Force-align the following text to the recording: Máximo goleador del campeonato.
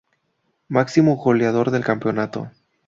Máximo 0.67 1.15
goleador 1.17 1.69
del 1.69 1.83
campeonato. 1.83 2.49